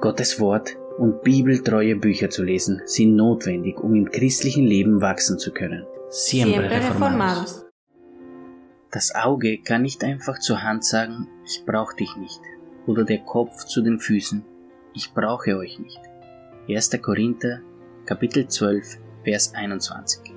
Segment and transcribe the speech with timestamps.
[0.00, 5.52] Gottes Wort und bibeltreue Bücher zu lesen sind notwendig, um im christlichen Leben wachsen zu
[5.52, 5.84] können.
[6.08, 7.66] Siempre reformados.
[8.90, 12.40] Das Auge kann nicht einfach zur Hand sagen, ich brauche dich nicht,
[12.86, 14.42] oder der Kopf zu den Füßen,
[14.94, 16.00] ich brauche euch nicht.
[16.66, 17.02] 1.
[17.02, 17.60] Korinther,
[18.06, 20.32] Kapitel 12, Vers 21.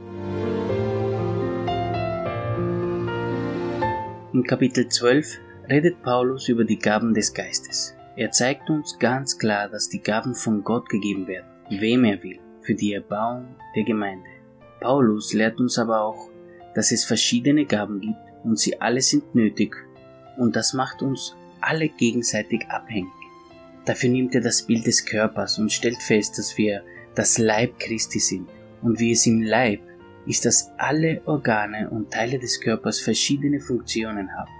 [4.34, 5.40] In Kapitel 12
[5.70, 7.96] redet Paulus über die Gaben des Geistes.
[8.16, 12.40] Er zeigt uns ganz klar, dass die Gaben von Gott gegeben werden, wem er will,
[12.62, 14.30] für die Erbauung der Gemeinde.
[14.80, 16.30] Paulus lehrt uns aber auch,
[16.76, 19.76] dass es verschiedene Gaben gibt und sie alle sind nötig
[20.38, 23.12] und das macht uns alle gegenseitig abhängig.
[23.86, 26.84] Dafür nimmt er das Bild des Körpers und stellt fest, dass wir
[27.16, 28.48] das Leib Christi sind
[28.84, 29.82] und wie es im Leib
[30.28, 34.52] ist, dass alle Organe und Teile des Körpers verschiedene Funktionen haben.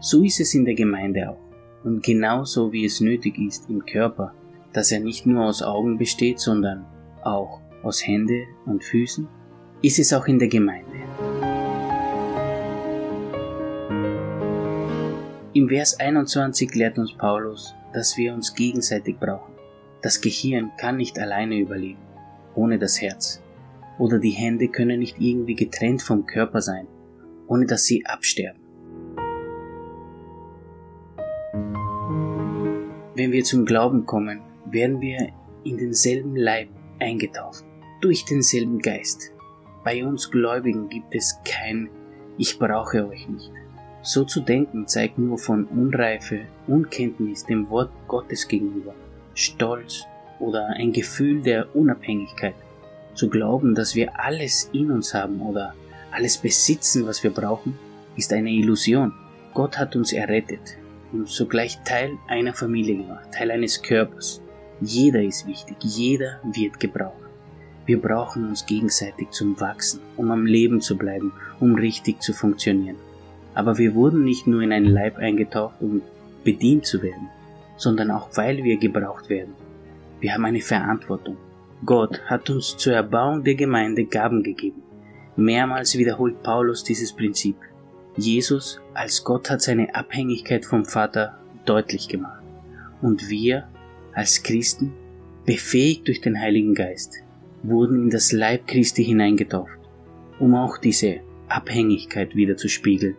[0.00, 1.47] So ist es in der Gemeinde auch.
[1.84, 4.34] Und genauso wie es nötig ist im Körper,
[4.72, 6.84] dass er nicht nur aus Augen besteht, sondern
[7.22, 9.28] auch aus Hände und Füßen,
[9.82, 10.98] ist es auch in der Gemeinde.
[15.54, 19.54] Im Vers 21 lehrt uns Paulus, dass wir uns gegenseitig brauchen.
[20.02, 22.02] Das Gehirn kann nicht alleine überleben,
[22.54, 23.42] ohne das Herz.
[23.98, 26.86] Oder die Hände können nicht irgendwie getrennt vom Körper sein,
[27.48, 28.67] ohne dass sie absterben.
[33.18, 35.30] Wenn wir zum Glauben kommen, werden wir
[35.64, 36.68] in denselben Leib
[37.00, 37.64] eingetauft,
[38.00, 39.32] durch denselben Geist.
[39.82, 41.90] Bei uns Gläubigen gibt es kein
[42.36, 43.50] Ich brauche euch nicht.
[44.02, 48.94] So zu denken zeigt nur von Unreife, Unkenntnis dem Wort Gottes gegenüber,
[49.34, 50.04] Stolz
[50.38, 52.54] oder ein Gefühl der Unabhängigkeit.
[53.14, 55.74] Zu glauben, dass wir alles in uns haben oder
[56.12, 57.76] alles besitzen, was wir brauchen,
[58.14, 59.12] ist eine Illusion.
[59.54, 60.77] Gott hat uns errettet,
[61.12, 64.42] und sogleich Teil einer Familie gemacht, Teil eines Körpers.
[64.80, 67.14] Jeder ist wichtig, jeder wird gebraucht.
[67.86, 72.96] Wir brauchen uns gegenseitig zum Wachsen, um am Leben zu bleiben, um richtig zu funktionieren.
[73.54, 76.02] Aber wir wurden nicht nur in einen Leib eingetaucht, um
[76.44, 77.28] bedient zu werden,
[77.76, 79.54] sondern auch weil wir gebraucht werden.
[80.20, 81.36] Wir haben eine Verantwortung.
[81.84, 84.82] Gott hat uns zur Erbauung der Gemeinde Gaben gegeben.
[85.36, 87.56] Mehrmals wiederholt Paulus dieses Prinzip.
[88.18, 92.42] Jesus als Gott hat seine Abhängigkeit vom Vater deutlich gemacht.
[93.00, 93.68] Und wir
[94.12, 94.92] als Christen,
[95.46, 97.22] befähigt durch den Heiligen Geist,
[97.62, 99.78] wurden in das Leib Christi hineingetauft,
[100.40, 103.16] um auch diese Abhängigkeit wieder zu spiegeln.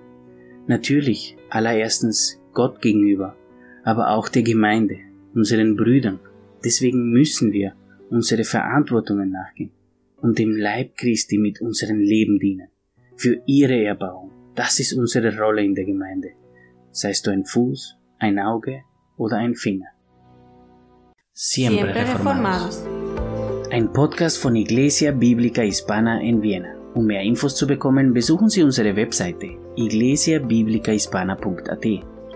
[0.68, 3.38] Natürlich allererstens Gott gegenüber,
[3.86, 4.98] aber auch der Gemeinde,
[5.34, 6.20] unseren Brüdern.
[6.66, 7.74] Deswegen müssen wir
[8.10, 9.72] unsere Verantwortungen nachgehen
[10.18, 12.68] und dem Leib Christi mit unserem Leben dienen,
[13.16, 16.30] für ihre Erbauung das ist unsere Rolle in der Gemeinde.
[16.92, 18.82] Seist du ein Fuß, ein Auge
[19.18, 19.88] oder ein Finger.
[21.34, 22.86] Siempre reformados.
[23.72, 26.74] Ein Podcast von Iglesia Biblica Hispana en Viena.
[26.96, 31.86] Um mehr Infos zu bekommen, besuchen Sie unsere Webseite iglesiabiblicahispana.at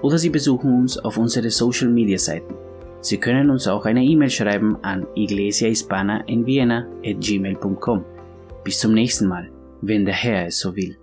[0.01, 2.53] oder Sie besuchen uns auf unsere Social Media Seiten.
[3.01, 8.06] Sie können uns auch eine E-Mail schreiben an iglesiahispana en Vienna at gmail.com.
[8.63, 9.50] Bis zum nächsten Mal,
[9.81, 10.97] wenn der Herr es so will.